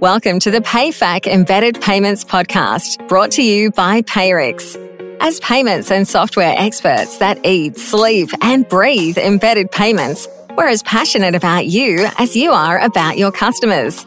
Welcome 0.00 0.40
to 0.40 0.50
the 0.50 0.62
PayFac 0.62 1.26
Embedded 1.26 1.78
Payments 1.82 2.24
Podcast, 2.24 3.06
brought 3.06 3.32
to 3.32 3.42
you 3.42 3.70
by 3.70 4.00
Payrix. 4.00 4.74
As 5.20 5.40
payments 5.40 5.90
and 5.90 6.08
software 6.08 6.54
experts 6.56 7.18
that 7.18 7.44
eat, 7.44 7.76
sleep, 7.76 8.30
and 8.40 8.66
breathe 8.66 9.18
embedded 9.18 9.70
payments, 9.70 10.26
we're 10.56 10.68
as 10.68 10.82
passionate 10.84 11.34
about 11.34 11.66
you 11.66 12.08
as 12.16 12.34
you 12.34 12.50
are 12.50 12.78
about 12.78 13.18
your 13.18 13.30
customers. 13.30 14.06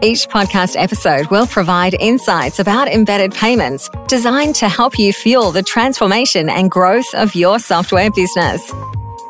Each 0.00 0.26
podcast 0.26 0.76
episode 0.82 1.26
will 1.26 1.46
provide 1.46 1.92
insights 1.92 2.58
about 2.58 2.88
embedded 2.88 3.34
payments 3.34 3.90
designed 4.08 4.54
to 4.54 4.68
help 4.70 4.98
you 4.98 5.12
fuel 5.12 5.52
the 5.52 5.62
transformation 5.62 6.48
and 6.48 6.70
growth 6.70 7.14
of 7.14 7.34
your 7.34 7.58
software 7.58 8.10
business. 8.10 8.72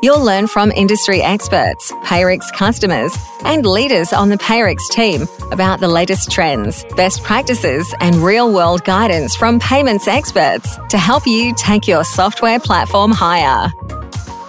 You'll 0.01 0.23
learn 0.23 0.47
from 0.47 0.71
industry 0.71 1.21
experts, 1.21 1.91
Payrix 2.03 2.51
customers, 2.53 3.15
and 3.45 3.65
leaders 3.65 4.11
on 4.11 4.27
the 4.27 4.37
Payrix 4.37 4.89
team 4.91 5.25
about 5.51 5.79
the 5.79 5.87
latest 5.87 6.29
trends, 6.29 6.83
best 6.97 7.23
practices, 7.23 7.91
and 8.01 8.17
real 8.17 8.53
world 8.53 8.83
guidance 8.83 9.35
from 9.35 9.57
payments 9.57 10.07
experts 10.07 10.77
to 10.89 10.97
help 10.97 11.25
you 11.25 11.55
take 11.55 11.87
your 11.87 12.03
software 12.03 12.59
platform 12.59 13.11
higher. 13.11 13.71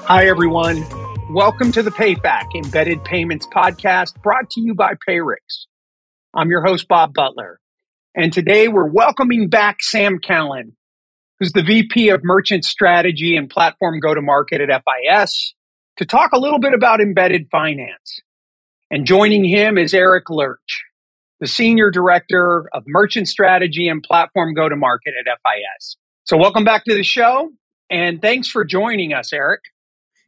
Hi, 0.07 0.27
everyone. 0.27 0.85
Welcome 1.33 1.71
to 1.73 1.83
the 1.83 1.93
PayFac 1.93 2.49
Embedded 2.57 3.05
Payments 3.05 3.47
Podcast 3.47 4.21
brought 4.23 4.51
to 4.51 4.61
you 4.61 4.75
by 4.75 4.95
Payrix. 5.09 5.67
I'm 6.35 6.51
your 6.51 6.65
host, 6.65 6.89
Bob 6.89 7.15
Butler. 7.15 7.61
And 8.17 8.33
today 8.33 8.67
we're 8.67 8.91
welcoming 8.91 9.49
back 9.49 9.77
Sam 9.81 10.19
Callan, 10.19 10.77
who's 11.39 11.53
the 11.53 11.63
VP 11.63 12.09
of 12.11 12.21
Merchant 12.25 12.65
Strategy 12.65 13.37
and 13.37 13.49
Platform 13.49 14.01
Go 14.01 14.15
to 14.15 14.23
Market 14.23 14.61
at 14.61 14.69
FIS, 14.69 15.55
to 15.97 16.05
talk 16.05 16.33
a 16.33 16.39
little 16.39 16.59
bit 16.59 16.75
about 16.75 17.01
embedded 17.01 17.49
finance. 17.51 18.21
And 18.91 19.07
joining 19.07 19.45
him 19.45 19.79
is 19.79 19.93
Eric 19.95 20.31
Lurch, 20.31 20.85
the 21.41 21.47
Senior 21.47 21.91
Director 21.91 22.69
of 22.73 22.85
Merchant 22.87 23.29
Strategy 23.29 23.89
and 23.89 24.03
Platform 24.03 24.55
Go 24.55 24.69
to 24.69 24.77
Market 24.77 25.15
at 25.19 25.27
FIS. 25.27 25.97
So, 26.25 26.37
welcome 26.37 26.65
back 26.65 26.85
to 26.85 26.95
the 26.95 27.03
show, 27.03 27.51
and 27.91 28.21
thanks 28.21 28.49
for 28.49 28.65
joining 28.65 29.13
us, 29.13 29.33
Eric. 29.33 29.61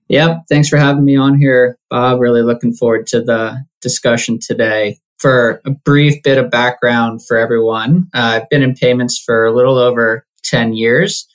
Yep, 0.08 0.44
thanks 0.48 0.68
for 0.68 0.78
having 0.78 1.04
me 1.04 1.16
on 1.16 1.38
here, 1.38 1.78
Bob. 1.90 2.20
Really 2.20 2.42
looking 2.42 2.72
forward 2.72 3.06
to 3.08 3.20
the 3.20 3.64
discussion 3.80 4.38
today 4.40 4.98
for 5.18 5.60
a 5.64 5.70
brief 5.70 6.22
bit 6.22 6.38
of 6.38 6.50
background 6.50 7.26
for 7.26 7.36
everyone, 7.36 8.08
uh, 8.14 8.40
I've 8.40 8.48
been 8.48 8.62
in 8.62 8.74
payments 8.74 9.20
for 9.24 9.44
a 9.44 9.52
little 9.52 9.76
over 9.76 10.24
10 10.44 10.74
years. 10.74 11.26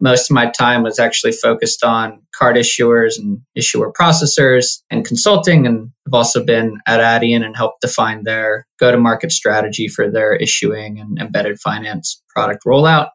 Most 0.00 0.30
of 0.30 0.34
my 0.34 0.48
time 0.50 0.82
was 0.82 0.98
actually 0.98 1.32
focused 1.32 1.82
on 1.82 2.22
card 2.34 2.56
issuers 2.56 3.18
and 3.18 3.40
issuer 3.56 3.92
processors 3.92 4.80
and 4.90 5.04
consulting. 5.04 5.66
And 5.66 5.90
I've 6.06 6.14
also 6.14 6.44
been 6.44 6.78
at 6.86 7.00
Adyen 7.00 7.44
and 7.44 7.56
helped 7.56 7.80
define 7.80 8.22
their 8.22 8.66
go 8.78 8.92
to 8.92 8.98
market 8.98 9.32
strategy 9.32 9.88
for 9.88 10.08
their 10.08 10.36
issuing 10.36 11.00
and 11.00 11.18
embedded 11.18 11.58
finance 11.58 12.22
product 12.28 12.64
rollout. 12.64 13.08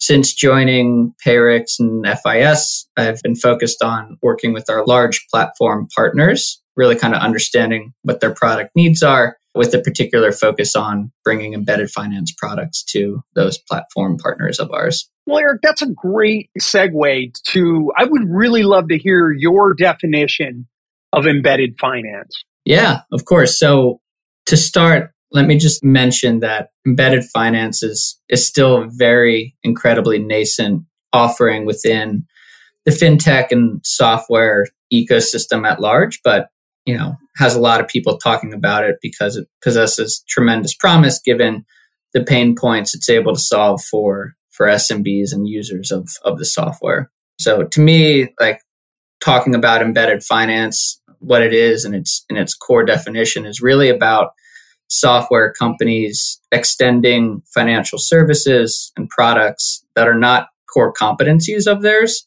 Since 0.00 0.32
joining 0.32 1.14
Payrix 1.24 1.78
and 1.78 2.04
FIS, 2.06 2.88
I've 2.96 3.22
been 3.22 3.36
focused 3.36 3.82
on 3.82 4.16
working 4.22 4.52
with 4.52 4.68
our 4.68 4.84
large 4.86 5.26
platform 5.30 5.88
partners 5.94 6.60
really 6.76 6.96
kind 6.96 7.14
of 7.14 7.20
understanding 7.20 7.92
what 8.02 8.20
their 8.20 8.32
product 8.32 8.70
needs 8.74 9.02
are 9.02 9.36
with 9.54 9.74
a 9.74 9.80
particular 9.80 10.32
focus 10.32 10.76
on 10.76 11.10
bringing 11.24 11.54
embedded 11.54 11.90
finance 11.90 12.32
products 12.36 12.84
to 12.84 13.22
those 13.34 13.58
platform 13.58 14.16
partners 14.16 14.58
of 14.58 14.70
ours. 14.72 15.10
Well, 15.26 15.38
Eric, 15.38 15.60
that's 15.62 15.82
a 15.82 15.88
great 15.88 16.50
segue 16.60 17.32
to 17.48 17.92
I 17.96 18.04
would 18.04 18.28
really 18.28 18.62
love 18.62 18.88
to 18.88 18.98
hear 18.98 19.32
your 19.32 19.74
definition 19.74 20.66
of 21.12 21.26
embedded 21.26 21.76
finance. 21.80 22.44
Yeah, 22.64 23.00
of 23.12 23.24
course. 23.24 23.58
So 23.58 24.00
to 24.46 24.56
start, 24.56 25.12
let 25.32 25.46
me 25.46 25.58
just 25.58 25.84
mention 25.84 26.40
that 26.40 26.70
embedded 26.86 27.24
finance 27.24 27.82
is, 27.82 28.18
is 28.28 28.46
still 28.46 28.82
a 28.82 28.88
very 28.88 29.56
incredibly 29.62 30.18
nascent 30.18 30.84
offering 31.12 31.66
within 31.66 32.26
the 32.84 32.90
fintech 32.90 33.50
and 33.50 33.80
software 33.84 34.66
ecosystem 34.92 35.66
at 35.68 35.80
large, 35.80 36.20
but 36.22 36.48
you 36.86 36.96
know, 36.96 37.16
has 37.36 37.54
a 37.54 37.60
lot 37.60 37.80
of 37.80 37.88
people 37.88 38.18
talking 38.18 38.52
about 38.52 38.84
it 38.84 38.96
because 39.02 39.36
it 39.36 39.48
possesses 39.62 40.24
tremendous 40.28 40.74
promise 40.74 41.20
given 41.20 41.64
the 42.12 42.24
pain 42.24 42.54
points 42.56 42.94
it's 42.94 43.08
able 43.08 43.34
to 43.34 43.40
solve 43.40 43.82
for 43.82 44.34
for 44.50 44.66
SMBs 44.66 45.32
and 45.32 45.48
users 45.48 45.90
of 45.90 46.08
of 46.24 46.38
the 46.38 46.44
software. 46.44 47.10
So 47.38 47.64
to 47.64 47.80
me, 47.80 48.34
like 48.38 48.60
talking 49.24 49.54
about 49.54 49.82
embedded 49.82 50.22
finance, 50.22 51.00
what 51.20 51.42
it 51.42 51.54
is 51.54 51.84
and 51.84 51.94
its 51.94 52.24
in 52.28 52.36
its 52.36 52.54
core 52.54 52.84
definition 52.84 53.46
is 53.46 53.60
really 53.60 53.88
about 53.88 54.32
software 54.88 55.52
companies 55.52 56.40
extending 56.50 57.42
financial 57.54 57.98
services 57.98 58.92
and 58.96 59.08
products 59.08 59.84
that 59.94 60.08
are 60.08 60.18
not 60.18 60.48
core 60.72 60.92
competencies 60.92 61.70
of 61.70 61.82
theirs 61.82 62.26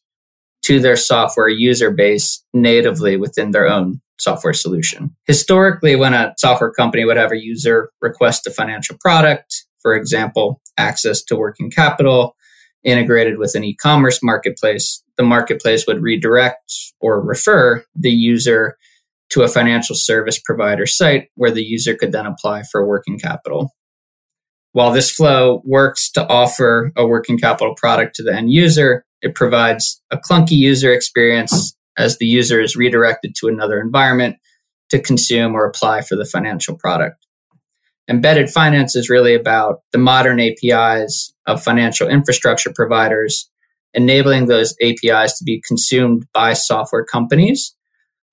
to 0.63 0.79
their 0.79 0.95
software 0.95 1.49
user 1.49 1.91
base 1.91 2.43
natively 2.53 3.17
within 3.17 3.51
their 3.51 3.67
own 3.67 4.01
software 4.19 4.53
solution. 4.53 5.15
Historically, 5.25 5.95
when 5.95 6.13
a 6.13 6.33
software 6.37 6.71
company 6.71 7.05
would 7.05 7.17
have 7.17 7.31
a 7.31 7.43
user 7.43 7.91
request 8.01 8.47
a 8.47 8.51
financial 8.51 8.97
product, 8.99 9.65
for 9.81 9.95
example, 9.95 10.61
access 10.77 11.21
to 11.23 11.35
working 11.35 11.69
capital 11.69 12.35
integrated 12.83 13.37
with 13.37 13.55
an 13.55 13.63
e-commerce 13.63 14.21
marketplace, 14.21 15.03
the 15.17 15.23
marketplace 15.23 15.85
would 15.87 16.01
redirect 16.01 16.73
or 16.99 17.21
refer 17.21 17.83
the 17.95 18.11
user 18.11 18.77
to 19.29 19.41
a 19.41 19.47
financial 19.47 19.95
service 19.95 20.39
provider 20.39 20.85
site 20.85 21.29
where 21.35 21.51
the 21.51 21.63
user 21.63 21.95
could 21.95 22.11
then 22.11 22.25
apply 22.25 22.63
for 22.63 22.85
working 22.85 23.17
capital. 23.17 23.71
While 24.73 24.91
this 24.91 25.11
flow 25.11 25.61
works 25.65 26.11
to 26.11 26.27
offer 26.27 26.91
a 26.95 27.05
working 27.05 27.37
capital 27.37 27.75
product 27.75 28.15
to 28.15 28.23
the 28.23 28.33
end 28.33 28.51
user, 28.51 29.05
it 29.21 29.35
provides 29.35 30.01
a 30.11 30.17
clunky 30.17 30.51
user 30.51 30.91
experience 30.91 31.75
as 31.97 32.17
the 32.17 32.25
user 32.25 32.59
is 32.61 32.75
redirected 32.75 33.35
to 33.35 33.47
another 33.47 33.79
environment 33.79 34.37
to 34.89 34.99
consume 34.99 35.55
or 35.55 35.65
apply 35.65 36.01
for 36.01 36.15
the 36.15 36.25
financial 36.25 36.77
product. 36.77 37.25
Embedded 38.09 38.49
finance 38.49 38.95
is 38.95 39.09
really 39.09 39.33
about 39.33 39.81
the 39.91 39.97
modern 39.97 40.39
APIs 40.39 41.33
of 41.47 41.63
financial 41.63 42.07
infrastructure 42.07 42.71
providers, 42.73 43.49
enabling 43.93 44.47
those 44.47 44.75
APIs 44.81 45.37
to 45.37 45.43
be 45.43 45.63
consumed 45.65 46.25
by 46.33 46.53
software 46.53 47.05
companies 47.05 47.75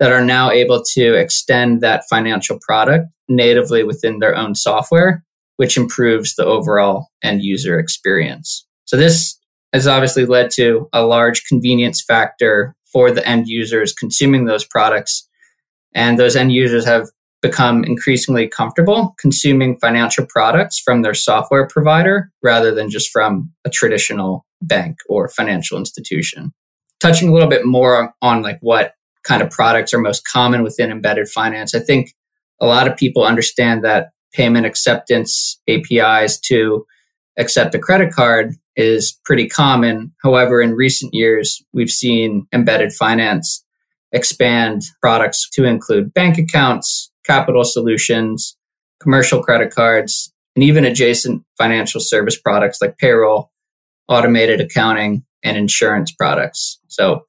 that 0.00 0.12
are 0.12 0.24
now 0.24 0.50
able 0.50 0.82
to 0.82 1.14
extend 1.14 1.82
that 1.82 2.04
financial 2.08 2.58
product 2.60 3.06
natively 3.28 3.84
within 3.84 4.18
their 4.18 4.34
own 4.34 4.54
software, 4.54 5.22
which 5.56 5.76
improves 5.76 6.34
the 6.34 6.44
overall 6.44 7.08
end 7.22 7.42
user 7.42 7.78
experience. 7.78 8.66
So 8.86 8.96
this 8.96 9.38
has 9.72 9.86
obviously 9.86 10.26
led 10.26 10.50
to 10.52 10.88
a 10.92 11.04
large 11.04 11.44
convenience 11.44 12.02
factor 12.02 12.74
for 12.92 13.10
the 13.10 13.26
end 13.26 13.48
users 13.48 13.92
consuming 13.92 14.44
those 14.44 14.64
products. 14.64 15.28
And 15.94 16.18
those 16.18 16.36
end 16.36 16.52
users 16.52 16.84
have 16.84 17.08
become 17.42 17.84
increasingly 17.84 18.46
comfortable 18.46 19.14
consuming 19.18 19.78
financial 19.78 20.26
products 20.26 20.78
from 20.78 21.02
their 21.02 21.14
software 21.14 21.66
provider 21.66 22.30
rather 22.42 22.74
than 22.74 22.90
just 22.90 23.10
from 23.10 23.50
a 23.64 23.70
traditional 23.70 24.44
bank 24.60 24.98
or 25.08 25.28
financial 25.28 25.78
institution. 25.78 26.52
Touching 27.00 27.30
a 27.30 27.32
little 27.32 27.48
bit 27.48 27.64
more 27.64 28.12
on 28.20 28.42
like 28.42 28.58
what 28.60 28.92
kind 29.24 29.42
of 29.42 29.50
products 29.50 29.94
are 29.94 29.98
most 29.98 30.26
common 30.26 30.62
within 30.62 30.90
embedded 30.90 31.28
finance, 31.28 31.74
I 31.74 31.80
think 31.80 32.14
a 32.60 32.66
lot 32.66 32.86
of 32.86 32.96
people 32.96 33.24
understand 33.24 33.84
that 33.84 34.10
payment 34.32 34.66
acceptance 34.66 35.60
APIs 35.68 36.38
to 36.40 36.84
accept 37.38 37.74
a 37.74 37.78
credit 37.78 38.12
card 38.12 38.54
is 38.76 39.18
pretty 39.24 39.48
common. 39.48 40.12
However, 40.22 40.60
in 40.60 40.74
recent 40.74 41.14
years, 41.14 41.62
we've 41.72 41.90
seen 41.90 42.46
embedded 42.52 42.92
finance 42.92 43.64
expand 44.12 44.82
products 45.00 45.48
to 45.50 45.64
include 45.64 46.12
bank 46.14 46.38
accounts, 46.38 47.10
capital 47.24 47.64
solutions, 47.64 48.56
commercial 49.00 49.42
credit 49.42 49.72
cards, 49.72 50.32
and 50.56 50.64
even 50.64 50.84
adjacent 50.84 51.44
financial 51.58 52.00
service 52.00 52.38
products 52.38 52.78
like 52.80 52.98
payroll, 52.98 53.50
automated 54.08 54.60
accounting, 54.60 55.24
and 55.44 55.56
insurance 55.56 56.12
products. 56.12 56.80
So 56.88 57.24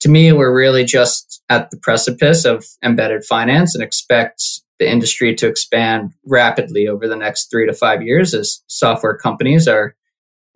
to 0.00 0.08
me, 0.08 0.32
we're 0.32 0.54
really 0.54 0.84
just 0.84 1.42
at 1.48 1.70
the 1.70 1.78
precipice 1.78 2.44
of 2.44 2.66
embedded 2.82 3.24
finance 3.24 3.74
and 3.74 3.82
expect 3.82 4.42
the 4.78 4.90
industry 4.90 5.34
to 5.36 5.46
expand 5.46 6.12
rapidly 6.26 6.88
over 6.88 7.06
the 7.06 7.16
next 7.16 7.50
three 7.50 7.66
to 7.66 7.72
five 7.72 8.02
years 8.02 8.34
as 8.34 8.60
software 8.66 9.16
companies 9.16 9.68
are 9.68 9.94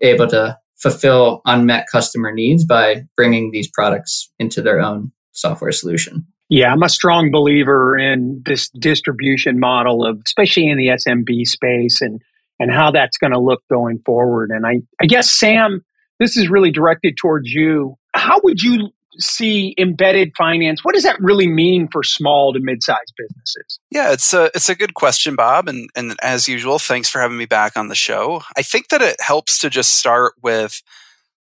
able 0.01 0.27
to 0.29 0.59
fulfill 0.77 1.43
unmet 1.45 1.87
customer 1.91 2.33
needs 2.33 2.65
by 2.65 3.05
bringing 3.17 3.51
these 3.51 3.69
products 3.69 4.31
into 4.39 4.63
their 4.63 4.81
own 4.81 5.13
software 5.33 5.73
solution. 5.73 6.27
Yeah, 6.49 6.73
I'm 6.73 6.83
a 6.83 6.89
strong 6.89 7.31
believer 7.31 7.99
in 7.99 8.43
this 8.47 8.71
distribution 8.71 9.59
model 9.61 10.07
of 10.07 10.21
especially 10.25 10.69
in 10.69 10.79
the 10.79 10.89
SMB 10.89 11.47
space 11.47 12.01
and 12.01 12.21
and 12.61 12.73
how 12.73 12.91
that's 12.91 13.19
going 13.19 13.33
to 13.33 13.39
look 13.39 13.63
going 13.71 14.01
forward. 14.05 14.51
And 14.51 14.67
I 14.67 14.81
I 15.01 15.07
guess 15.07 15.31
Sam, 15.31 15.85
this 16.19 16.37
is 16.37 16.49
really 16.49 16.71
directed 16.71 17.17
towards 17.17 17.51
you. 17.51 17.97
How 18.15 18.41
would 18.43 18.63
you 18.63 18.91
see 19.21 19.75
embedded 19.79 20.33
finance? 20.37 20.85
What 20.85 20.95
does 20.95 21.03
that 21.05 21.21
really 21.21 21.49
mean 21.49 21.89
for 21.91 22.03
small 22.03 22.53
to 22.53 22.61
mid-sized 22.61 23.13
businesses? 23.17 23.79
Yeah, 23.91 24.13
it's 24.13 24.33
a 24.33 24.51
it's 24.55 24.69
a 24.69 24.75
good 24.75 24.95
question, 24.95 25.37
Bob, 25.37 25.69
and 25.69 25.91
and 25.97 26.17
as 26.23 26.49
usual, 26.49 26.79
thanks 26.79 27.09
for 27.09 27.21
having 27.21 27.39
me 27.39 27.47
back 27.47 27.77
on 27.77 27.89
the 27.89 27.95
show. 27.95 28.43
I 28.57 28.63
think 28.63 28.89
that 28.89 29.03
it 29.03 29.17
helps 29.21 29.59
to 29.61 29.71
just 29.71 29.97
start 29.97 30.35
with 30.43 30.83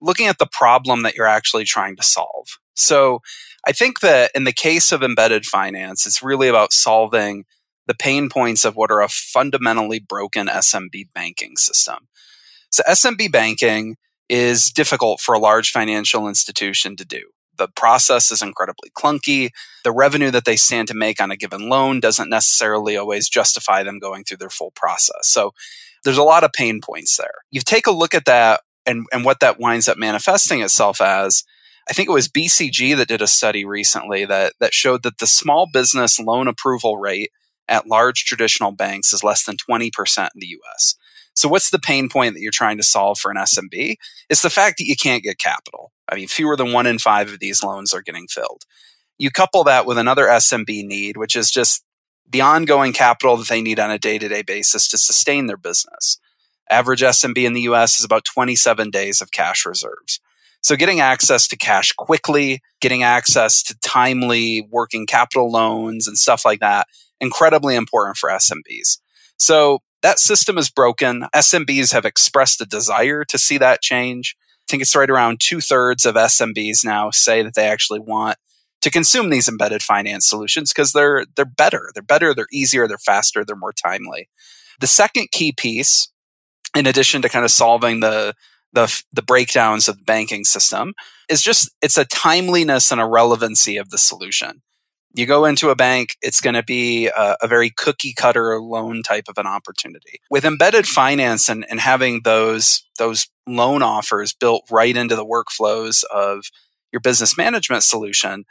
looking 0.00 0.26
at 0.26 0.38
the 0.38 0.48
problem 0.50 1.02
that 1.02 1.14
you're 1.14 1.26
actually 1.26 1.64
trying 1.64 1.96
to 1.96 2.02
solve. 2.02 2.58
So, 2.74 3.20
I 3.66 3.72
think 3.72 4.00
that 4.00 4.30
in 4.34 4.44
the 4.44 4.52
case 4.52 4.92
of 4.92 5.02
embedded 5.02 5.46
finance, 5.46 6.06
it's 6.06 6.22
really 6.22 6.48
about 6.48 6.72
solving 6.72 7.44
the 7.86 7.94
pain 7.94 8.28
points 8.28 8.64
of 8.64 8.76
what 8.76 8.90
are 8.90 9.00
a 9.00 9.08
fundamentally 9.08 10.00
broken 10.00 10.46
SMB 10.46 11.08
banking 11.14 11.56
system. 11.56 12.08
So, 12.70 12.82
SMB 12.88 13.32
banking 13.32 13.96
is 14.28 14.70
difficult 14.70 15.20
for 15.20 15.34
a 15.34 15.38
large 15.38 15.70
financial 15.70 16.28
institution 16.28 16.96
to 16.96 17.04
do. 17.04 17.22
The 17.56 17.68
process 17.68 18.30
is 18.30 18.42
incredibly 18.42 18.90
clunky. 18.90 19.50
The 19.84 19.92
revenue 19.92 20.30
that 20.30 20.44
they 20.44 20.56
stand 20.56 20.88
to 20.88 20.94
make 20.94 21.20
on 21.20 21.30
a 21.30 21.36
given 21.36 21.68
loan 21.68 22.00
doesn't 22.00 22.30
necessarily 22.30 22.96
always 22.96 23.28
justify 23.28 23.82
them 23.82 23.98
going 23.98 24.24
through 24.24 24.38
their 24.38 24.50
full 24.50 24.72
process. 24.72 25.28
So 25.28 25.52
there's 26.04 26.18
a 26.18 26.22
lot 26.22 26.44
of 26.44 26.52
pain 26.52 26.80
points 26.80 27.16
there. 27.16 27.44
You 27.50 27.60
take 27.60 27.86
a 27.86 27.92
look 27.92 28.14
at 28.14 28.26
that 28.26 28.60
and, 28.86 29.06
and 29.12 29.24
what 29.24 29.40
that 29.40 29.58
winds 29.58 29.88
up 29.88 29.98
manifesting 29.98 30.60
itself 30.60 31.00
as. 31.00 31.44
I 31.88 31.92
think 31.92 32.08
it 32.08 32.12
was 32.12 32.28
BCG 32.28 32.96
that 32.96 33.08
did 33.08 33.20
a 33.20 33.26
study 33.26 33.64
recently 33.64 34.24
that, 34.24 34.54
that 34.58 34.72
showed 34.72 35.02
that 35.02 35.18
the 35.18 35.26
small 35.26 35.68
business 35.70 36.18
loan 36.18 36.48
approval 36.48 36.96
rate 36.96 37.30
at 37.68 37.86
large 37.86 38.24
traditional 38.24 38.72
banks 38.72 39.12
is 39.12 39.24
less 39.24 39.44
than 39.44 39.56
20% 39.56 39.90
in 40.18 40.40
the 40.40 40.58
US. 40.62 40.96
So 41.34 41.48
what's 41.48 41.70
the 41.70 41.78
pain 41.78 42.08
point 42.08 42.34
that 42.34 42.40
you're 42.40 42.52
trying 42.52 42.76
to 42.76 42.82
solve 42.82 43.18
for 43.18 43.30
an 43.30 43.36
SMB? 43.36 43.96
It's 44.28 44.42
the 44.42 44.50
fact 44.50 44.78
that 44.78 44.86
you 44.86 44.96
can't 44.96 45.22
get 45.22 45.38
capital. 45.38 45.92
I 46.08 46.14
mean, 46.14 46.28
fewer 46.28 46.56
than 46.56 46.72
one 46.72 46.86
in 46.86 46.98
five 46.98 47.32
of 47.32 47.40
these 47.40 47.62
loans 47.62 47.92
are 47.92 48.02
getting 48.02 48.28
filled. 48.28 48.62
You 49.18 49.30
couple 49.30 49.64
that 49.64 49.86
with 49.86 49.98
another 49.98 50.26
SMB 50.26 50.86
need, 50.86 51.16
which 51.16 51.36
is 51.36 51.50
just 51.50 51.84
the 52.28 52.40
ongoing 52.40 52.92
capital 52.92 53.36
that 53.36 53.48
they 53.48 53.62
need 53.62 53.78
on 53.78 53.90
a 53.90 53.98
day 53.98 54.18
to 54.18 54.28
day 54.28 54.42
basis 54.42 54.88
to 54.88 54.98
sustain 54.98 55.46
their 55.46 55.56
business. 55.56 56.18
Average 56.70 57.02
SMB 57.02 57.44
in 57.44 57.52
the 57.52 57.62
US 57.62 57.98
is 57.98 58.04
about 58.04 58.24
27 58.24 58.90
days 58.90 59.20
of 59.20 59.30
cash 59.30 59.66
reserves. 59.66 60.20
So 60.62 60.76
getting 60.76 61.00
access 61.00 61.46
to 61.48 61.58
cash 61.58 61.92
quickly, 61.92 62.62
getting 62.80 63.02
access 63.02 63.62
to 63.64 63.76
timely 63.80 64.66
working 64.70 65.06
capital 65.06 65.50
loans 65.50 66.08
and 66.08 66.16
stuff 66.16 66.44
like 66.44 66.60
that, 66.60 66.86
incredibly 67.20 67.76
important 67.76 68.16
for 68.16 68.30
SMBs. 68.30 68.98
So 69.38 69.80
that 70.02 70.18
system 70.18 70.58
is 70.58 70.70
broken. 70.70 71.26
SMBs 71.34 71.92
have 71.92 72.04
expressed 72.04 72.60
a 72.60 72.66
desire 72.66 73.24
to 73.24 73.38
see 73.38 73.58
that 73.58 73.80
change. 73.82 74.36
I 74.38 74.70
think 74.70 74.82
it's 74.82 74.96
right 74.96 75.10
around 75.10 75.40
two 75.40 75.60
thirds 75.60 76.04
of 76.04 76.14
SMBs 76.14 76.84
now 76.84 77.10
say 77.10 77.42
that 77.42 77.54
they 77.54 77.68
actually 77.68 78.00
want 78.00 78.36
to 78.80 78.90
consume 78.90 79.30
these 79.30 79.48
embedded 79.48 79.82
finance 79.82 80.28
solutions 80.28 80.70
because 80.70 80.92
they're 80.92 81.24
they're 81.36 81.46
better. 81.46 81.90
They're 81.94 82.02
better, 82.02 82.34
they're 82.34 82.46
easier, 82.52 82.86
they're 82.86 82.98
faster, 82.98 83.44
they're 83.44 83.56
more 83.56 83.72
timely. 83.72 84.28
The 84.80 84.86
second 84.86 85.30
key 85.32 85.52
piece, 85.52 86.10
in 86.76 86.86
addition 86.86 87.22
to 87.22 87.30
kind 87.30 87.44
of 87.44 87.50
solving 87.50 88.00
the 88.00 88.34
the, 88.74 89.02
the 89.12 89.22
breakdowns 89.22 89.88
of 89.88 89.98
the 89.98 90.04
banking 90.04 90.44
system, 90.44 90.94
is 91.30 91.40
just 91.40 91.70
it's 91.80 91.96
a 91.96 92.04
timeliness 92.04 92.92
and 92.92 93.00
a 93.00 93.06
relevancy 93.06 93.78
of 93.78 93.88
the 93.88 93.98
solution. 93.98 94.62
You 95.14 95.26
go 95.26 95.44
into 95.44 95.70
a 95.70 95.76
bank, 95.76 96.16
it's 96.20 96.40
going 96.40 96.54
to 96.54 96.64
be 96.64 97.06
a, 97.06 97.36
a, 97.40 97.46
very 97.46 97.70
cookie 97.70 98.12
cutter 98.12 98.60
loan 98.60 99.02
type 99.04 99.26
of 99.28 99.38
an 99.38 99.46
opportunity. 99.46 100.18
With 100.28 100.44
embedded 100.44 100.86
finance 100.86 101.48
and, 101.48 101.64
and 101.70 101.78
having 101.78 102.22
those, 102.24 102.84
those 102.98 103.28
loan 103.46 103.80
offers 103.80 104.32
built 104.32 104.64
right 104.72 104.96
into 104.96 105.14
the 105.14 105.24
workflows 105.24 106.02
of 106.12 106.46
your 106.90 107.00
business 107.00 107.36
management 107.36 107.84
solution, 107.84 108.44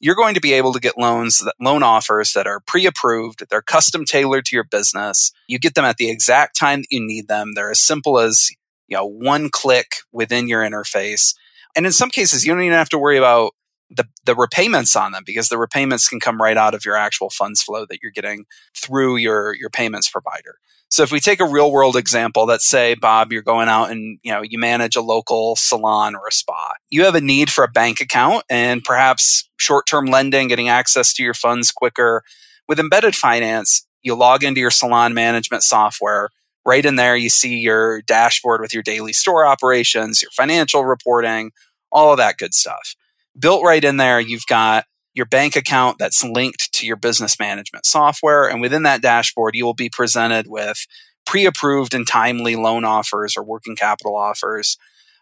you're 0.00 0.14
going 0.14 0.34
to 0.34 0.40
be 0.40 0.54
able 0.54 0.72
to 0.72 0.80
get 0.80 0.98
loans 0.98 1.38
that 1.38 1.54
loan 1.60 1.82
offers 1.82 2.32
that 2.32 2.46
are 2.46 2.60
pre-approved 2.60 3.44
they're 3.50 3.62
custom 3.62 4.04
tailored 4.04 4.46
to 4.46 4.56
your 4.56 4.64
business. 4.64 5.30
You 5.46 5.58
get 5.58 5.74
them 5.74 5.84
at 5.84 5.98
the 5.98 6.10
exact 6.10 6.58
time 6.58 6.80
that 6.80 6.90
you 6.90 7.06
need 7.06 7.28
them. 7.28 7.52
They're 7.54 7.70
as 7.70 7.80
simple 7.80 8.18
as 8.18 8.50
you 8.88 8.96
know 8.96 9.06
one 9.06 9.50
click 9.50 9.96
within 10.10 10.48
your 10.48 10.62
interface. 10.62 11.34
And 11.76 11.86
in 11.86 11.92
some 11.92 12.10
cases 12.10 12.44
you 12.44 12.52
don't 12.52 12.62
even 12.62 12.76
have 12.76 12.88
to 12.88 12.98
worry 12.98 13.18
about 13.18 13.52
the, 13.90 14.04
the 14.24 14.34
repayments 14.34 14.94
on 14.94 15.12
them 15.12 15.22
because 15.26 15.48
the 15.48 15.58
repayments 15.58 16.08
can 16.08 16.20
come 16.20 16.40
right 16.40 16.56
out 16.56 16.74
of 16.74 16.84
your 16.84 16.96
actual 16.96 17.30
funds 17.30 17.62
flow 17.62 17.84
that 17.86 17.98
you're 18.02 18.12
getting 18.12 18.44
through 18.76 19.16
your, 19.16 19.54
your 19.54 19.70
payments 19.70 20.08
provider. 20.08 20.56
So 20.88 21.04
if 21.04 21.12
we 21.12 21.20
take 21.20 21.40
a 21.40 21.46
real 21.46 21.70
world 21.70 21.94
example, 21.96 22.46
let's 22.46 22.66
say 22.66 22.94
Bob, 22.94 23.32
you're 23.32 23.42
going 23.42 23.68
out 23.68 23.90
and 23.92 24.18
you 24.24 24.32
know 24.32 24.42
you 24.42 24.58
manage 24.58 24.96
a 24.96 25.00
local 25.00 25.54
salon 25.54 26.16
or 26.16 26.26
a 26.28 26.32
spa. 26.32 26.74
You 26.90 27.04
have 27.04 27.14
a 27.14 27.20
need 27.20 27.48
for 27.48 27.62
a 27.62 27.68
bank 27.68 28.00
account 28.00 28.44
and 28.50 28.82
perhaps 28.82 29.48
short-term 29.56 30.06
lending, 30.06 30.48
getting 30.48 30.68
access 30.68 31.12
to 31.14 31.22
your 31.22 31.34
funds 31.34 31.70
quicker. 31.70 32.24
With 32.68 32.80
embedded 32.80 33.14
finance, 33.14 33.86
you 34.02 34.16
log 34.16 34.42
into 34.42 34.60
your 34.60 34.72
salon 34.72 35.14
management 35.14 35.62
software. 35.62 36.30
Right 36.66 36.84
in 36.84 36.96
there, 36.96 37.16
you 37.16 37.30
see 37.30 37.58
your 37.58 38.02
dashboard 38.02 38.60
with 38.60 38.74
your 38.74 38.82
daily 38.82 39.12
store 39.12 39.46
operations, 39.46 40.20
your 40.20 40.30
financial 40.32 40.84
reporting, 40.84 41.52
all 41.92 42.10
of 42.10 42.18
that 42.18 42.36
good 42.36 42.52
stuff 42.52 42.96
built 43.40 43.64
right 43.64 43.82
in 43.82 43.96
there, 43.96 44.20
you've 44.20 44.46
got 44.46 44.84
your 45.14 45.26
bank 45.26 45.56
account 45.56 45.98
that's 45.98 46.22
linked 46.22 46.72
to 46.72 46.86
your 46.86 46.96
business 46.96 47.38
management 47.38 47.84
software. 47.84 48.48
And 48.48 48.60
within 48.60 48.84
that 48.84 49.02
dashboard, 49.02 49.54
you 49.54 49.64
will 49.64 49.74
be 49.74 49.90
presented 49.90 50.46
with 50.46 50.86
pre 51.26 51.46
approved 51.46 51.94
and 51.94 52.06
timely 52.06 52.56
loan 52.56 52.84
offers 52.84 53.36
or 53.36 53.42
working 53.42 53.76
capital 53.76 54.16
offers. 54.16 54.76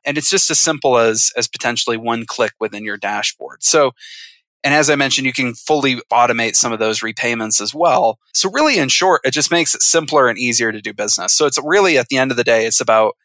And 0.04 0.16
it's 0.16 0.30
just 0.30 0.50
as 0.50 0.60
simple 0.60 0.98
as, 0.98 1.32
as 1.36 1.48
potentially 1.48 1.96
one 1.96 2.24
click 2.26 2.52
within 2.60 2.84
your 2.84 2.96
dashboard. 2.96 3.62
So, 3.62 3.92
and 4.64 4.74
as 4.74 4.90
I 4.90 4.96
mentioned, 4.96 5.26
you 5.26 5.32
can 5.32 5.54
fully 5.54 6.00
automate 6.12 6.54
some 6.54 6.72
of 6.72 6.78
those 6.78 7.02
repayments 7.02 7.60
as 7.60 7.74
well. 7.74 8.18
So, 8.32 8.50
really, 8.50 8.78
in 8.78 8.88
short, 8.88 9.20
it 9.24 9.32
just 9.32 9.50
makes 9.50 9.74
it 9.74 9.82
simpler 9.82 10.28
and 10.28 10.38
easier 10.38 10.72
to 10.72 10.80
do 10.80 10.92
business. 10.92 11.34
So, 11.34 11.46
it's 11.46 11.58
really 11.62 11.96
at 11.98 12.08
the 12.08 12.16
end 12.16 12.30
of 12.30 12.36
the 12.36 12.44
day, 12.44 12.66
it's 12.66 12.80
about 12.80 13.16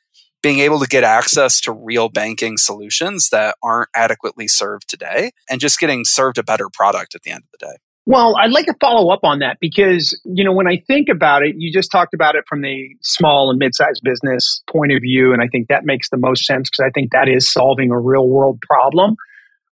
being 0.44 0.60
able 0.60 0.80
to 0.80 0.88
get 0.88 1.04
access 1.04 1.60
to 1.62 1.72
real 1.72 2.10
banking 2.10 2.58
solutions 2.58 3.30
that 3.30 3.56
aren't 3.64 3.90
adequately 3.96 4.48
served 4.48 4.88
today 4.88 5.32
and 5.50 5.60
just 5.60 5.80
getting 5.80 6.04
served 6.06 6.38
a 6.38 6.44
better 6.44 6.68
product 6.72 7.16
at 7.16 7.24
the 7.24 7.32
end 7.32 7.44
of 7.44 7.60
the 7.60 7.66
day. 7.66 7.78
Well, 8.06 8.36
I'd 8.38 8.52
like 8.52 8.66
to 8.66 8.76
follow 8.82 9.14
up 9.14 9.22
on 9.24 9.40
that 9.40 9.58
because, 9.62 10.20
you 10.26 10.44
know, 10.44 10.52
when 10.52 10.68
I 10.68 10.84
think 10.88 11.08
about 11.08 11.42
it, 11.44 11.56
you 11.58 11.72
just 11.72 11.90
talked 11.90 12.14
about 12.14 12.36
it 12.36 12.44
from 12.50 12.62
the 12.62 12.90
small 13.02 13.50
and 13.50 13.58
mid-sized 13.58 14.02
business 14.04 14.62
point 14.70 14.92
of 14.92 15.00
view. 15.02 15.32
And 15.32 15.42
I 15.42 15.48
think 15.48 15.70
that 15.70 15.86
makes 15.86 16.10
the 16.10 16.18
most 16.18 16.46
sense 16.46 16.70
because 16.70 16.86
I 16.86 16.92
think 16.92 17.14
that 17.14 17.30
is 17.30 17.50
solving 17.50 17.92
a 17.92 18.00
real 18.00 18.28
world 18.28 18.60
problem. 18.62 19.16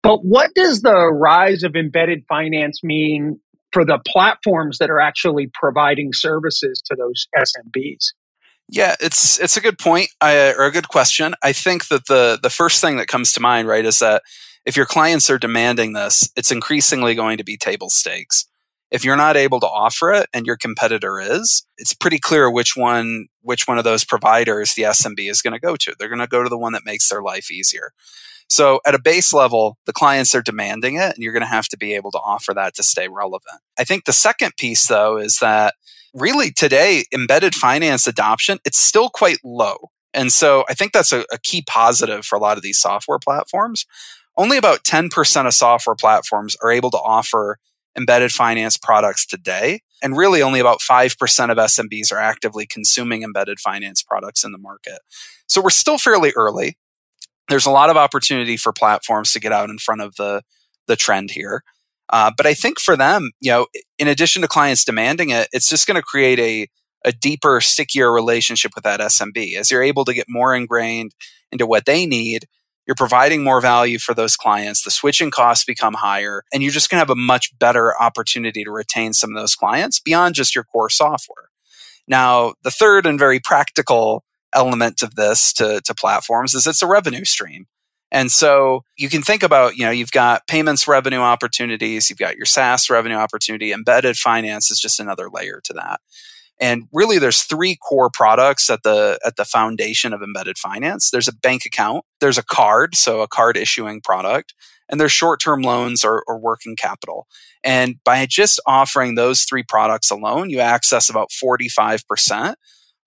But 0.02 0.26
what 0.26 0.52
does 0.56 0.82
the 0.82 1.12
rise 1.14 1.62
of 1.62 1.76
embedded 1.76 2.24
finance 2.28 2.84
mean 2.84 3.40
for 3.72 3.86
the 3.86 4.00
platforms 4.08 4.80
that 4.80 4.90
are 4.90 5.00
actually 5.00 5.52
providing 5.54 6.10
services 6.12 6.82
to 6.88 6.96
those 6.96 7.28
SMBs? 7.38 8.14
Yeah, 8.68 8.96
it's 9.00 9.40
it's 9.40 9.58
a 9.58 9.62
good 9.62 9.78
point 9.78 10.10
I, 10.22 10.54
or 10.58 10.66
a 10.66 10.72
good 10.72 10.90
question. 10.90 11.36
I 11.44 11.54
think 11.54 11.88
that 11.90 12.08
the 12.08 12.40
the 12.42 12.50
first 12.50 12.82
thing 12.82 12.98
that 12.98 13.08
comes 13.08 13.32
to 13.34 13.40
mind, 13.40 13.68
right, 13.68 13.86
is 13.86 14.00
that 14.00 14.24
if 14.66 14.76
your 14.76 14.88
clients 14.88 15.30
are 15.30 15.38
demanding 15.38 15.94
this, 15.94 16.30
it's 16.36 16.52
increasingly 16.52 17.14
going 17.14 17.38
to 17.38 17.44
be 17.44 17.58
table 17.58 17.90
stakes. 17.90 18.46
If 18.92 19.04
you're 19.04 19.18
not 19.18 19.38
able 19.38 19.60
to 19.60 19.68
offer 19.68 20.12
it 20.14 20.28
and 20.34 20.46
your 20.46 20.58
competitor 20.58 21.20
is, 21.20 21.66
it's 21.78 21.94
pretty 21.94 22.18
clear 22.20 22.50
which 22.50 22.76
one 22.76 23.28
which 23.42 23.68
one 23.68 23.78
of 23.78 23.84
those 23.84 24.04
providers 24.04 24.74
the 24.74 24.84
SMB 24.84 25.30
is 25.30 25.42
going 25.44 25.54
to 25.54 25.60
go 25.60 25.76
to. 25.76 25.96
They're 25.98 26.10
going 26.10 26.20
to 26.20 26.28
go 26.28 26.42
to 26.42 26.50
the 26.50 26.58
one 26.58 26.74
that 26.74 26.86
makes 26.86 27.10
their 27.10 27.22
life 27.22 27.52
easier. 27.52 27.92
So 28.50 28.80
at 28.86 28.96
a 28.96 29.02
base 29.02 29.34
level, 29.34 29.78
the 29.86 29.94
clients 29.94 30.34
are 30.36 30.42
demanding 30.42 30.96
it 30.96 31.14
and 31.14 31.18
you're 31.18 31.34
going 31.34 31.42
to 31.42 31.48
have 31.48 31.68
to 31.70 31.78
be 31.78 31.94
able 31.94 32.12
to 32.12 32.20
offer 32.20 32.54
that 32.54 32.76
to 32.76 32.84
stay 32.84 33.08
relevant. 33.08 33.60
I 33.78 33.84
think 33.84 34.06
the 34.06 34.14
second 34.14 34.54
piece 34.58 34.88
though 34.88 35.18
is 35.18 35.38
that 35.40 35.76
really 36.16 36.50
today, 36.50 37.04
embedded 37.14 37.54
finance 37.54 38.08
adoption, 38.08 38.58
it's 38.66 38.80
still 38.80 39.10
quite 39.10 39.38
low. 39.44 39.92
And 40.14 40.32
so 40.32 40.64
I 40.70 40.74
think 40.74 40.94
that's 40.94 41.12
a, 41.12 41.26
a 41.32 41.38
key 41.38 41.62
positive 41.68 42.26
for 42.26 42.38
a 42.38 42.40
lot 42.40 42.58
of 42.58 42.64
these 42.64 42.80
software 42.80 43.20
platforms. 43.20 43.86
Only 44.38 44.58
about 44.58 44.84
10% 44.84 45.46
of 45.46 45.54
software 45.54 45.96
platforms 45.96 46.56
are 46.64 46.72
able 46.72 46.90
to 46.92 46.98
offer 46.98 47.60
embedded 47.98 48.32
finance 48.32 48.78
products 48.78 49.26
today. 49.26 49.82
And 50.02 50.18
really, 50.18 50.42
only 50.42 50.60
about 50.60 50.80
5% 50.80 51.52
of 51.52 51.58
SMBs 51.58 52.12
are 52.12 52.20
actively 52.20 52.66
consuming 52.66 53.24
embedded 53.24 53.60
finance 53.60 54.02
products 54.04 54.44
in 54.44 54.52
the 54.52 54.58
market. 54.58 55.00
So 55.48 55.62
we're 55.62 55.70
still 55.70 55.98
fairly 55.98 56.32
early. 56.36 56.78
There's 57.50 57.66
a 57.66 57.72
lot 57.72 57.90
of 57.90 57.98
opportunity 57.98 58.58
for 58.58 58.74
platforms 58.74 59.32
to 59.34 59.40
get 59.40 59.52
out 59.52 59.70
in 59.70 59.78
front 59.78 60.02
of 60.02 60.16
the, 60.16 60.44
the 60.88 60.96
trend 60.96 61.32
here. 61.32 61.64
Uh, 62.12 62.32
but 62.36 62.46
I 62.46 62.54
think 62.54 62.80
for 62.80 62.96
them, 62.96 63.32
you 63.42 63.52
know, 63.52 63.68
in 63.98 64.08
addition 64.08 64.42
to 64.42 64.48
clients 64.48 64.86
demanding 64.86 65.30
it, 65.30 65.48
it's 65.52 65.70
just 65.70 65.88
going 65.88 65.96
to 65.96 66.04
create 66.04 66.40
a 66.40 66.68
a 67.06 67.12
deeper, 67.12 67.62
stickier 67.62 68.12
relationship 68.12 68.72
with 68.74 68.84
that 68.84 69.00
SMB. 69.00 69.58
As 69.58 69.70
you're 69.70 69.84
able 69.84 70.06
to 70.06 70.14
get 70.14 70.26
more 70.28 70.56
ingrained 70.56 71.14
into 71.52 71.68
what 71.68 71.86
they 71.86 72.08
need, 72.08 72.48
you're 72.88 72.96
providing 72.96 73.44
more 73.44 73.62
value 73.62 74.00
for 74.00 74.14
those 74.14 74.36
clients. 74.36 74.84
The 74.84 74.92
switching 74.92 75.32
costs 75.32 75.66
become 75.66 75.94
higher, 75.96 76.44
and 76.54 76.62
you're 76.62 76.72
just 76.72 76.90
going 76.90 76.98
to 76.98 77.02
have 77.02 77.10
a 77.10 77.16
much 77.16 77.58
better 77.58 78.00
opportunity 78.00 78.64
to 78.64 78.72
retain 78.72 79.14
some 79.14 79.30
of 79.32 79.36
those 79.36 79.56
clients 79.56 80.00
beyond 80.00 80.36
just 80.36 80.56
your 80.56 80.64
core 80.64 80.90
software. 80.90 81.50
Now, 82.08 82.54
the 82.64 82.72
third 82.72 83.06
and 83.06 83.18
very 83.18 83.40
practical 83.40 84.24
element 84.54 85.02
of 85.02 85.16
this 85.16 85.54
to, 85.54 85.82
to 85.82 85.96
platforms 85.96 86.54
is 86.54 86.68
it's 86.68 86.84
a 86.84 86.88
revenue 86.88 87.26
stream. 87.26 87.68
And 88.12 88.32
so 88.32 88.84
you 88.98 89.10
can 89.10 89.22
think 89.22 89.44
about, 89.44 89.78
you 89.78 89.84
know, 89.84 89.92
you've 89.92 90.12
got 90.12 90.48
payments 90.48 90.88
revenue 90.88 91.20
opportunities, 91.20 92.10
you've 92.10 92.20
got 92.20 92.38
your 92.38 92.46
SaaS 92.46 92.90
revenue 92.90 93.16
opportunity, 93.18 93.74
embedded 93.74 94.16
finance 94.16 94.72
is 94.72 94.80
just 94.80 95.00
another 95.00 95.30
layer 95.30 95.60
to 95.66 95.74
that. 95.74 96.00
And 96.60 96.84
really 96.94 97.20
there's 97.20 97.42
three 97.42 97.76
core 97.76 98.10
products 98.14 98.70
at 98.70 98.84
the 98.84 99.20
at 99.26 99.36
the 99.36 99.44
foundation 99.44 100.14
of 100.14 100.22
embedded 100.22 100.58
finance. 100.58 101.10
There's 101.10 101.28
a 101.28 101.36
bank 101.36 101.66
account, 101.66 102.06
there's 102.22 102.38
a 102.38 102.44
card, 102.44 102.96
so 102.96 103.22
a 103.22 103.28
card 103.28 103.58
issuing 103.58 104.00
product, 104.00 104.54
and 104.88 105.00
there's 105.00 105.12
short-term 105.12 105.62
loans 105.62 106.06
or, 106.06 106.24
or 106.28 106.40
working 106.40 106.76
capital. 106.76 107.28
And 107.64 107.96
by 108.04 108.26
just 108.26 108.62
offering 108.66 109.16
those 109.16 109.44
three 109.44 109.64
products 109.64 110.12
alone, 110.12 110.50
you 110.50 110.60
access 110.60 111.10
about 111.10 111.30
45% 111.32 112.56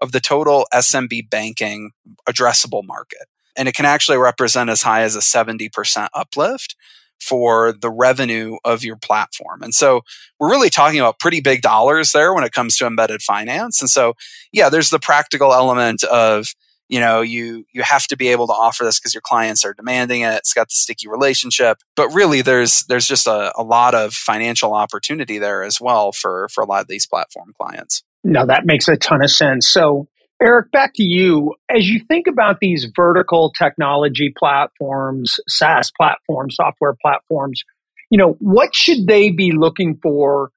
of 0.01 0.13
the 0.13 0.21
total 0.21 0.67
SMB 0.75 1.31
banking 1.31 1.93
addressable 2.29 2.85
market. 2.85 3.29
And 3.59 3.69
it 3.69 3.75
can 3.75 3.85
actually 3.85 4.19
represent 4.19 4.71
as 4.71 4.83
high 4.83 5.03
as 5.03 5.17
a 5.17 5.21
70% 5.21 6.09
uplift 6.15 6.77
for 7.21 7.73
the 7.73 7.91
revenue 7.91 8.57
of 8.65 8.85
your 8.85 8.97
platform. 8.97 9.63
And 9.63 9.75
so 9.75 10.03
we're 10.39 10.51
really 10.51 10.71
talking 10.71 11.01
about 11.01 11.19
pretty 11.19 11.41
big 11.41 11.63
dollars 11.63 12.13
there 12.13 12.33
when 12.33 12.45
it 12.45 12.53
comes 12.53 12.77
to 12.77 12.87
embedded 12.87 13.23
finance. 13.23 13.81
And 13.81 13.91
so, 13.91 14.15
yeah, 14.53 14.69
there's 14.69 14.91
the 14.91 15.01
practical 15.01 15.53
element 15.53 16.05
of, 16.05 16.47
you 16.89 17.01
know, 17.01 17.21
you 17.21 17.67
you 17.73 17.83
have 17.83 18.07
to 18.07 18.17
be 18.17 18.29
able 18.29 18.47
to 18.47 18.53
offer 18.53 18.83
this 18.83 18.99
because 18.99 19.13
your 19.13 19.21
clients 19.21 19.65
are 19.65 19.75
demanding 19.75 20.23
it. 20.23 20.37
It's 20.37 20.55
got 20.55 20.71
the 20.71 20.75
sticky 20.75 21.09
relationship. 21.09 21.79
But 21.97 22.09
really 22.11 22.41
there's 22.41 22.85
there's 22.85 23.07
just 23.07 23.27
a, 23.27 23.53
a 23.57 23.63
lot 23.63 23.95
of 23.95 24.15
financial 24.15 24.73
opportunity 24.73 25.39
there 25.39 25.63
as 25.63 25.81
well 25.81 26.13
for 26.13 26.49
for 26.49 26.63
a 26.63 26.67
lot 26.67 26.81
of 26.81 26.89
these 26.89 27.07
platform 27.07 27.53
clients. 27.61 28.05
No, 28.25 28.47
that 28.47 28.65
makes 28.65 28.89
a 28.89 28.97
ton 28.97 29.23
of 29.23 29.31
sense. 29.31 29.69
So 29.69 30.09
Eric, 30.41 30.71
back 30.71 30.93
to 30.95 31.03
you. 31.03 31.55
As 31.69 31.89
you 31.89 32.01
think 32.07 32.27
about 32.27 32.59
these 32.61 32.87
vertical 32.95 33.53
technology 33.59 34.33
platforms, 34.39 35.41
SaaS 35.49 35.91
platforms, 35.97 36.57
software 36.57 36.97
platforms, 37.03 37.63
you 38.11 38.19
know, 38.19 38.37
what 38.39 38.75
should 38.75 39.07
they 39.07 39.31
be 39.31 39.53
looking 39.53 39.99
for 40.03 40.51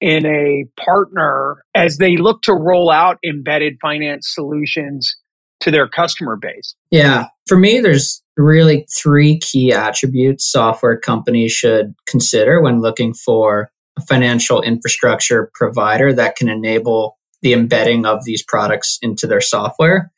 in 0.00 0.26
a 0.26 0.64
partner 0.82 1.64
as 1.74 1.98
they 1.98 2.16
look 2.16 2.42
to 2.42 2.52
roll 2.52 2.90
out 2.90 3.18
embedded 3.24 3.78
finance 3.80 4.28
solutions 4.32 5.16
to 5.60 5.70
their 5.70 5.88
customer 5.88 6.36
base? 6.36 6.74
Yeah. 6.90 7.26
For 7.46 7.56
me, 7.56 7.80
there's 7.80 8.22
really 8.36 8.86
three 8.96 9.38
key 9.38 9.72
attributes 9.72 10.50
software 10.50 10.98
companies 10.98 11.52
should 11.52 11.94
consider 12.06 12.60
when 12.60 12.80
looking 12.80 13.14
for 13.14 13.70
a 13.96 14.02
financial 14.02 14.62
infrastructure 14.62 15.50
provider 15.54 16.12
that 16.12 16.36
can 16.36 16.48
enable 16.48 17.17
the 17.42 17.52
embedding 17.52 18.06
of 18.06 18.24
these 18.24 18.42
products 18.42 18.98
into 19.02 19.26
their 19.26 19.40
software. 19.40 20.10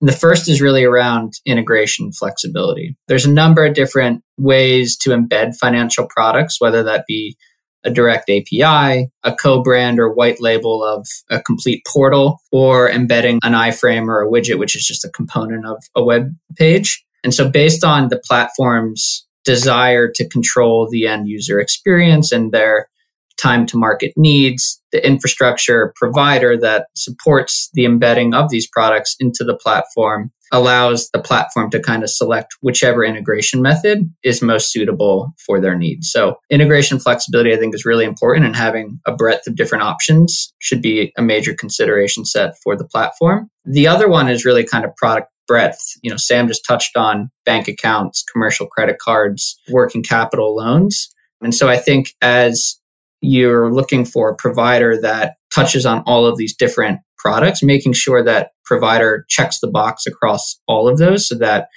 And 0.00 0.08
the 0.08 0.16
first 0.16 0.48
is 0.48 0.60
really 0.60 0.84
around 0.84 1.34
integration 1.44 2.12
flexibility. 2.12 2.96
There's 3.08 3.26
a 3.26 3.32
number 3.32 3.64
of 3.64 3.74
different 3.74 4.22
ways 4.36 4.96
to 4.98 5.10
embed 5.10 5.56
financial 5.56 6.06
products, 6.08 6.60
whether 6.60 6.82
that 6.84 7.04
be 7.06 7.36
a 7.84 7.90
direct 7.90 8.30
API, 8.30 9.10
a 9.24 9.34
co 9.34 9.62
brand 9.62 9.98
or 9.98 10.12
white 10.12 10.40
label 10.40 10.84
of 10.84 11.06
a 11.30 11.40
complete 11.40 11.84
portal, 11.86 12.40
or 12.52 12.90
embedding 12.90 13.40
an 13.42 13.52
iframe 13.52 14.08
or 14.08 14.22
a 14.22 14.30
widget, 14.30 14.58
which 14.58 14.76
is 14.76 14.84
just 14.84 15.04
a 15.04 15.10
component 15.10 15.66
of 15.66 15.82
a 15.94 16.02
web 16.02 16.34
page. 16.56 17.04
And 17.24 17.34
so, 17.34 17.48
based 17.48 17.84
on 17.84 18.08
the 18.08 18.20
platform's 18.24 19.26
desire 19.44 20.10
to 20.14 20.28
control 20.28 20.88
the 20.90 21.06
end 21.06 21.28
user 21.28 21.58
experience 21.60 22.32
and 22.32 22.52
their 22.52 22.88
time 23.38 23.66
to 23.66 23.76
market 23.76 24.12
needs, 24.16 24.80
the 24.92 25.06
infrastructure 25.06 25.92
provider 25.96 26.56
that 26.56 26.88
supports 26.94 27.70
the 27.74 27.84
embedding 27.84 28.34
of 28.34 28.50
these 28.50 28.68
products 28.68 29.16
into 29.20 29.44
the 29.44 29.56
platform 29.56 30.32
allows 30.52 31.10
the 31.12 31.20
platform 31.20 31.70
to 31.70 31.80
kind 31.80 32.02
of 32.02 32.10
select 32.10 32.56
whichever 32.62 33.04
integration 33.04 33.60
method 33.60 34.10
is 34.22 34.40
most 34.40 34.72
suitable 34.72 35.34
for 35.44 35.60
their 35.60 35.76
needs. 35.76 36.10
So 36.10 36.36
integration 36.50 36.98
flexibility, 36.98 37.52
I 37.52 37.58
think, 37.58 37.74
is 37.74 37.84
really 37.84 38.04
important 38.04 38.46
and 38.46 38.56
having 38.56 38.98
a 39.06 39.14
breadth 39.14 39.46
of 39.46 39.56
different 39.56 39.84
options 39.84 40.52
should 40.58 40.80
be 40.80 41.12
a 41.16 41.22
major 41.22 41.54
consideration 41.54 42.24
set 42.24 42.54
for 42.62 42.76
the 42.76 42.86
platform. 42.86 43.50
The 43.64 43.86
other 43.86 44.08
one 44.08 44.28
is 44.28 44.44
really 44.44 44.64
kind 44.64 44.84
of 44.84 44.96
product 44.96 45.30
breadth. 45.46 45.82
You 46.02 46.10
know, 46.10 46.16
Sam 46.16 46.48
just 46.48 46.64
touched 46.64 46.96
on 46.96 47.30
bank 47.44 47.68
accounts, 47.68 48.22
commercial 48.32 48.66
credit 48.66 48.98
cards, 48.98 49.58
working 49.68 50.02
capital 50.02 50.54
loans. 50.56 51.08
And 51.40 51.54
so 51.54 51.68
I 51.68 51.76
think 51.76 52.14
as 52.20 52.77
you're 53.20 53.72
looking 53.72 54.04
for 54.04 54.30
a 54.30 54.36
provider 54.36 55.00
that 55.00 55.34
touches 55.52 55.84
on 55.86 56.02
all 56.06 56.26
of 56.26 56.36
these 56.36 56.54
different 56.54 57.00
products, 57.18 57.62
making 57.62 57.92
sure 57.92 58.22
that 58.22 58.50
provider 58.64 59.24
checks 59.28 59.60
the 59.60 59.70
box 59.70 60.06
across 60.06 60.60
all 60.68 60.88
of 60.88 60.98
those 60.98 61.28
so 61.28 61.34
that 61.36 61.68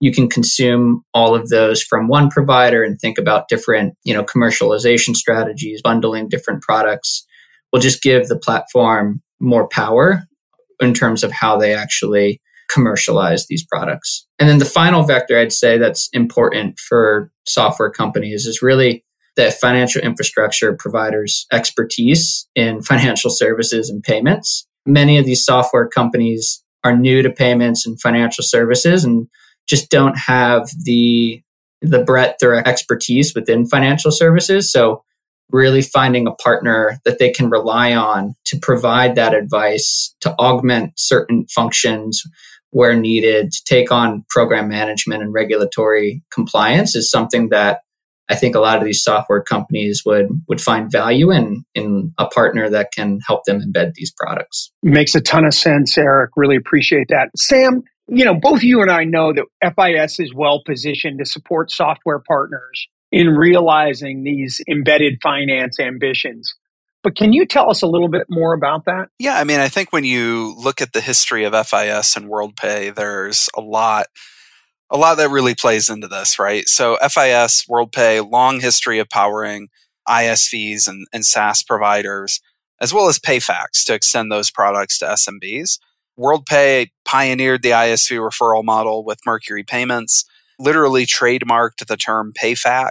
you 0.00 0.12
can 0.12 0.28
consume 0.28 1.02
all 1.12 1.34
of 1.34 1.48
those 1.48 1.82
from 1.82 2.08
one 2.08 2.30
provider 2.30 2.82
and 2.82 3.00
think 3.00 3.18
about 3.18 3.48
different, 3.48 3.94
you 4.04 4.14
know, 4.14 4.24
commercialization 4.24 5.14
strategies, 5.14 5.82
bundling 5.82 6.28
different 6.28 6.62
products 6.62 7.26
will 7.72 7.80
just 7.80 8.02
give 8.02 8.28
the 8.28 8.38
platform 8.38 9.20
more 9.40 9.68
power 9.68 10.24
in 10.80 10.94
terms 10.94 11.22
of 11.24 11.32
how 11.32 11.56
they 11.56 11.74
actually 11.74 12.40
commercialize 12.68 13.46
these 13.46 13.64
products. 13.66 14.26
And 14.38 14.48
then 14.48 14.58
the 14.58 14.64
final 14.64 15.02
vector 15.02 15.38
I'd 15.38 15.52
say 15.52 15.78
that's 15.78 16.08
important 16.12 16.78
for 16.78 17.30
software 17.46 17.90
companies 17.90 18.46
is 18.46 18.62
really 18.62 19.04
that 19.38 19.54
financial 19.54 20.02
infrastructure 20.02 20.74
providers 20.74 21.46
expertise 21.50 22.46
in 22.54 22.82
financial 22.92 23.30
services 23.30 23.88
and 23.88 24.02
payments. 24.02 24.66
Many 24.84 25.16
of 25.16 25.24
these 25.24 25.44
software 25.44 25.88
companies 25.88 26.62
are 26.84 26.96
new 26.96 27.22
to 27.22 27.30
payments 27.30 27.86
and 27.86 28.00
financial 28.00 28.44
services 28.44 29.04
and 29.04 29.28
just 29.66 29.90
don't 29.90 30.18
have 30.18 30.68
the 30.84 31.42
the 31.80 32.02
breadth 32.02 32.42
or 32.42 32.56
expertise 32.66 33.34
within 33.36 33.64
financial 33.64 34.10
services. 34.10 34.72
So 34.72 35.04
really 35.50 35.80
finding 35.80 36.26
a 36.26 36.34
partner 36.34 36.98
that 37.04 37.20
they 37.20 37.30
can 37.30 37.50
rely 37.50 37.94
on 37.94 38.34
to 38.46 38.58
provide 38.58 39.14
that 39.14 39.32
advice, 39.32 40.14
to 40.20 40.34
augment 40.40 40.94
certain 40.96 41.46
functions 41.46 42.22
where 42.70 42.96
needed, 42.96 43.52
to 43.52 43.64
take 43.64 43.92
on 43.92 44.24
program 44.28 44.68
management 44.68 45.22
and 45.22 45.32
regulatory 45.32 46.22
compliance 46.32 46.96
is 46.96 47.10
something 47.10 47.48
that 47.50 47.80
I 48.28 48.34
think 48.34 48.54
a 48.54 48.60
lot 48.60 48.78
of 48.78 48.84
these 48.84 49.02
software 49.02 49.42
companies 49.42 50.02
would 50.04 50.28
would 50.48 50.60
find 50.60 50.90
value 50.90 51.30
in 51.30 51.64
in 51.74 52.12
a 52.18 52.26
partner 52.26 52.68
that 52.68 52.92
can 52.92 53.20
help 53.26 53.44
them 53.44 53.60
embed 53.60 53.94
these 53.94 54.12
products. 54.12 54.70
Makes 54.82 55.14
a 55.14 55.20
ton 55.20 55.44
of 55.44 55.54
sense, 55.54 55.96
Eric. 55.96 56.32
Really 56.36 56.56
appreciate 56.56 57.08
that. 57.08 57.30
Sam, 57.36 57.82
you 58.08 58.24
know, 58.24 58.34
both 58.34 58.62
you 58.62 58.82
and 58.82 58.90
I 58.90 59.04
know 59.04 59.32
that 59.32 59.74
FIS 59.74 60.20
is 60.20 60.34
well 60.34 60.62
positioned 60.64 61.18
to 61.18 61.24
support 61.24 61.70
software 61.70 62.20
partners 62.20 62.88
in 63.10 63.28
realizing 63.28 64.24
these 64.24 64.60
embedded 64.68 65.18
finance 65.22 65.80
ambitions. 65.80 66.54
But 67.02 67.16
can 67.16 67.32
you 67.32 67.46
tell 67.46 67.70
us 67.70 67.82
a 67.82 67.86
little 67.86 68.08
bit 68.08 68.26
more 68.28 68.54
about 68.54 68.84
that? 68.86 69.08
Yeah, 69.18 69.38
I 69.38 69.44
mean, 69.44 69.60
I 69.60 69.68
think 69.68 69.92
when 69.92 70.04
you 70.04 70.54
look 70.58 70.82
at 70.82 70.92
the 70.92 71.00
history 71.00 71.44
of 71.44 71.54
FIS 71.54 72.16
and 72.16 72.26
WorldPay, 72.26 72.94
there's 72.94 73.48
a 73.56 73.60
lot 73.60 74.08
a 74.90 74.96
lot 74.96 75.16
that 75.16 75.30
really 75.30 75.54
plays 75.54 75.90
into 75.90 76.08
this, 76.08 76.38
right? 76.38 76.66
So 76.68 76.96
FIS, 76.96 77.66
WorldPay, 77.68 78.30
long 78.30 78.60
history 78.60 78.98
of 78.98 79.08
powering 79.08 79.68
ISVs 80.08 80.88
and, 80.88 81.06
and 81.12 81.24
SaaS 81.24 81.62
providers, 81.62 82.40
as 82.80 82.94
well 82.94 83.08
as 83.08 83.18
PayFacs 83.18 83.84
to 83.84 83.94
extend 83.94 84.32
those 84.32 84.50
products 84.50 84.98
to 84.98 85.06
SMBs. 85.06 85.78
WorldPay 86.18 86.90
pioneered 87.04 87.62
the 87.62 87.70
ISV 87.70 88.18
referral 88.18 88.64
model 88.64 89.04
with 89.04 89.26
Mercury 89.26 89.62
Payments, 89.62 90.24
literally 90.58 91.04
trademarked 91.04 91.86
the 91.86 91.96
term 91.96 92.32
PayFac. 92.32 92.90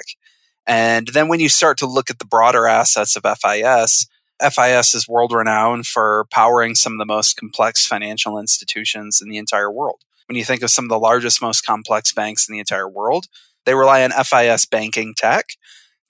And 0.68 1.08
then 1.08 1.28
when 1.28 1.40
you 1.40 1.50
start 1.50 1.78
to 1.80 1.88
look 1.88 2.10
at 2.10 2.20
the 2.20 2.26
broader 2.26 2.68
assets 2.68 3.16
of 3.16 3.24
FIS, 3.24 4.08
FIS 4.40 4.94
is 4.94 5.08
world 5.08 5.34
renowned 5.34 5.88
for 5.88 6.28
powering 6.32 6.76
some 6.76 6.94
of 6.94 7.00
the 7.00 7.06
most 7.06 7.38
complex 7.38 7.88
financial 7.88 8.38
institutions 8.38 9.20
in 9.22 9.30
the 9.30 9.38
entire 9.38 9.72
world 9.72 10.02
when 10.28 10.38
you 10.38 10.46
think 10.46 10.62
of 10.62 10.70
some 10.70 10.86
of 10.86 10.90
the 10.90 11.00
largest, 11.00 11.42
most 11.42 11.66
complex 11.66 12.14
banks 12.14 12.48
in 12.48 12.54
the 12.54 12.60
entire 12.60 12.88
world, 12.88 13.26
they 13.66 13.74
rely 13.74 14.04
on 14.04 14.12
FIS 14.12 14.66
banking 14.66 15.14
tech 15.16 15.46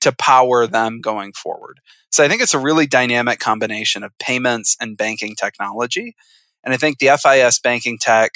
to 0.01 0.11
power 0.11 0.67
them 0.67 1.01
going 1.01 1.33
forward. 1.33 1.79
So 2.11 2.23
I 2.23 2.27
think 2.27 2.41
it's 2.41 2.53
a 2.53 2.59
really 2.59 2.87
dynamic 2.87 3.39
combination 3.39 4.03
of 4.03 4.17
payments 4.19 4.75
and 4.79 4.97
banking 4.97 5.35
technology. 5.35 6.15
And 6.63 6.73
I 6.73 6.77
think 6.77 6.99
the 6.99 7.17
FIS 7.17 7.59
banking 7.59 7.97
tech 7.99 8.31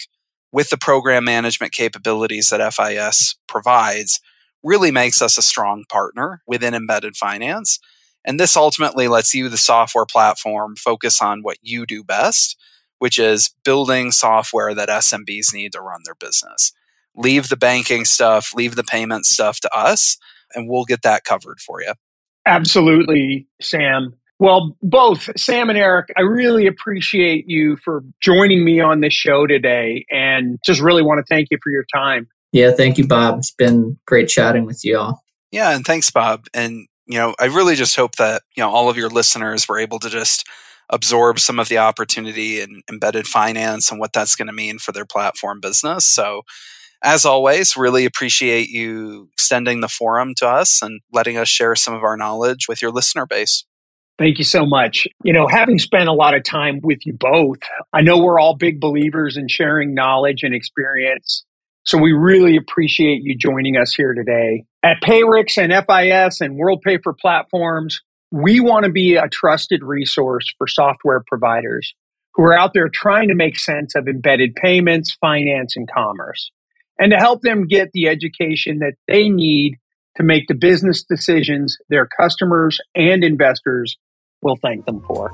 with 0.51 0.69
the 0.69 0.77
program 0.77 1.23
management 1.23 1.71
capabilities 1.71 2.49
that 2.49 2.73
FIS 2.73 3.35
provides 3.47 4.19
really 4.63 4.91
makes 4.91 5.21
us 5.21 5.37
a 5.37 5.41
strong 5.41 5.85
partner 5.89 6.41
within 6.45 6.73
embedded 6.73 7.15
finance. 7.15 7.79
And 8.23 8.39
this 8.39 8.55
ultimately 8.55 9.07
lets 9.07 9.33
you, 9.33 9.49
the 9.49 9.57
software 9.57 10.05
platform, 10.05 10.75
focus 10.75 11.21
on 11.21 11.41
what 11.41 11.57
you 11.61 11.85
do 11.85 12.03
best 12.03 12.57
which 13.01 13.17
is 13.17 13.55
building 13.65 14.11
software 14.11 14.75
that 14.75 14.87
SMBs 14.87 15.55
need 15.55 15.71
to 15.71 15.81
run 15.81 16.01
their 16.05 16.13
business. 16.13 16.71
Leave 17.15 17.49
the 17.49 17.57
banking 17.57 18.05
stuff, 18.05 18.51
leave 18.53 18.75
the 18.75 18.83
payment 18.83 19.25
stuff 19.25 19.59
to 19.59 19.75
us, 19.75 20.19
and 20.53 20.69
we'll 20.69 20.85
get 20.85 21.01
that 21.01 21.23
covered 21.23 21.59
for 21.59 21.81
you. 21.81 21.93
Absolutely, 22.45 23.47
Sam. 23.59 24.13
Well, 24.37 24.77
both 24.83 25.31
Sam 25.35 25.71
and 25.71 25.79
Eric, 25.79 26.11
I 26.15 26.21
really 26.21 26.67
appreciate 26.67 27.45
you 27.47 27.75
for 27.83 28.03
joining 28.21 28.63
me 28.63 28.79
on 28.79 29.01
this 29.01 29.13
show 29.13 29.47
today 29.47 30.05
and 30.11 30.59
just 30.63 30.79
really 30.79 31.01
want 31.01 31.25
to 31.25 31.25
thank 31.27 31.47
you 31.49 31.57
for 31.63 31.71
your 31.71 31.85
time. 31.91 32.27
Yeah, 32.51 32.69
thank 32.69 32.99
you, 32.99 33.07
Bob. 33.07 33.39
It's 33.39 33.49
been 33.49 33.97
great 34.05 34.27
chatting 34.27 34.65
with 34.65 34.85
you 34.85 34.99
all. 34.99 35.23
Yeah, 35.51 35.75
and 35.75 35.83
thanks, 35.83 36.11
Bob. 36.11 36.45
And 36.53 36.85
you 37.07 37.17
know, 37.17 37.33
I 37.39 37.45
really 37.45 37.73
just 37.73 37.95
hope 37.95 38.17
that 38.17 38.43
you 38.55 38.61
know 38.61 38.69
all 38.69 38.91
of 38.91 38.97
your 38.97 39.09
listeners 39.09 39.67
were 39.67 39.79
able 39.79 39.97
to 39.97 40.09
just 40.11 40.47
absorb 40.91 41.39
some 41.39 41.59
of 41.59 41.69
the 41.69 41.77
opportunity 41.77 42.59
in 42.61 42.81
embedded 42.89 43.25
finance 43.25 43.89
and 43.89 43.99
what 43.99 44.13
that's 44.13 44.35
going 44.35 44.47
to 44.47 44.53
mean 44.53 44.77
for 44.77 44.91
their 44.91 45.05
platform 45.05 45.59
business. 45.59 46.05
So, 46.05 46.43
as 47.03 47.25
always, 47.25 47.75
really 47.75 48.05
appreciate 48.05 48.69
you 48.69 49.29
extending 49.33 49.81
the 49.81 49.87
forum 49.87 50.33
to 50.37 50.47
us 50.47 50.83
and 50.83 51.01
letting 51.11 51.37
us 51.37 51.47
share 51.47 51.75
some 51.75 51.95
of 51.95 52.03
our 52.03 52.15
knowledge 52.15 52.67
with 52.67 52.81
your 52.81 52.91
listener 52.91 53.25
base. 53.25 53.65
Thank 54.19 54.37
you 54.37 54.43
so 54.43 54.67
much. 54.67 55.07
You 55.23 55.33
know, 55.33 55.47
having 55.47 55.79
spent 55.79 56.07
a 56.07 56.13
lot 56.13 56.35
of 56.35 56.43
time 56.43 56.79
with 56.83 56.99
you 57.07 57.13
both, 57.13 57.57
I 57.91 58.01
know 58.01 58.19
we're 58.19 58.39
all 58.39 58.55
big 58.55 58.79
believers 58.79 59.35
in 59.35 59.47
sharing 59.47 59.95
knowledge 59.95 60.43
and 60.43 60.53
experience. 60.53 61.43
So 61.85 61.97
we 61.97 62.11
really 62.11 62.55
appreciate 62.55 63.21
you 63.23 63.35
joining 63.35 63.77
us 63.77 63.95
here 63.95 64.13
today. 64.13 64.65
At 64.83 65.01
Payrix 65.01 65.57
and 65.57 65.73
FIS 65.73 66.39
and 66.39 66.59
WorldPay 66.59 66.99
for 67.01 67.13
Platforms, 67.13 67.99
we 68.31 68.59
want 68.59 68.85
to 68.85 68.91
be 68.91 69.15
a 69.15 69.27
trusted 69.27 69.83
resource 69.83 70.53
for 70.57 70.67
software 70.67 71.23
providers 71.27 71.93
who 72.33 72.43
are 72.43 72.57
out 72.57 72.73
there 72.73 72.87
trying 72.87 73.27
to 73.27 73.35
make 73.35 73.59
sense 73.59 73.93
of 73.95 74.07
embedded 74.07 74.55
payments, 74.55 75.17
finance, 75.19 75.75
and 75.75 75.89
commerce, 75.91 76.51
and 76.97 77.11
to 77.11 77.17
help 77.17 77.41
them 77.41 77.67
get 77.67 77.91
the 77.93 78.07
education 78.07 78.79
that 78.79 78.93
they 79.07 79.29
need 79.29 79.75
to 80.15 80.23
make 80.23 80.47
the 80.47 80.55
business 80.55 81.03
decisions 81.03 81.77
their 81.89 82.07
customers 82.07 82.79
and 82.95 83.23
investors 83.23 83.97
will 84.41 84.57
thank 84.61 84.85
them 84.85 85.01
for. 85.01 85.31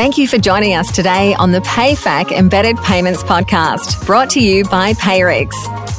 Thank 0.00 0.16
you 0.16 0.26
for 0.26 0.38
joining 0.38 0.72
us 0.72 0.90
today 0.90 1.34
on 1.34 1.52
the 1.52 1.58
PayFac 1.58 2.32
Embedded 2.32 2.78
Payments 2.78 3.22
Podcast, 3.22 4.06
brought 4.06 4.30
to 4.30 4.40
you 4.40 4.64
by 4.64 4.94
Payrix. 4.94 5.52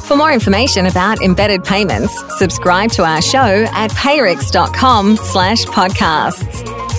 For 0.08 0.16
more 0.16 0.32
information 0.32 0.86
about 0.86 1.22
embedded 1.22 1.62
payments, 1.62 2.12
subscribe 2.36 2.90
to 2.94 3.04
our 3.04 3.22
show 3.22 3.64
at 3.70 3.92
payrix.com 3.92 5.18
slash 5.18 5.64
podcasts. 5.66 6.91